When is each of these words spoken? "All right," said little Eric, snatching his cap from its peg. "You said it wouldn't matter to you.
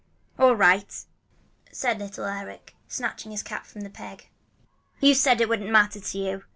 "All 0.39 0.55
right," 0.55 0.91
said 1.71 1.99
little 1.99 2.25
Eric, 2.25 2.73
snatching 2.87 3.29
his 3.29 3.43
cap 3.43 3.67
from 3.67 3.85
its 3.85 3.95
peg. 3.95 4.29
"You 4.99 5.13
said 5.13 5.39
it 5.41 5.47
wouldn't 5.47 5.69
matter 5.69 5.99
to 5.99 6.17
you. 6.17 6.43